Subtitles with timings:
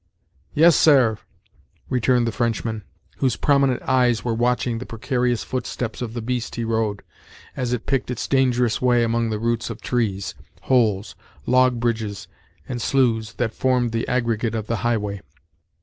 [0.55, 1.19] "Yes sair,"
[1.87, 2.83] returned the Frenchman,
[3.17, 7.03] whose prominent eyes were watching the precarious footsteps of the beast he rode,
[7.55, 10.33] as it picked its dangerous way among the roots of trees,
[10.63, 11.13] holes,
[11.45, 12.27] log bridges,
[12.67, 15.21] and sloughs that formed the aggregate of the highway.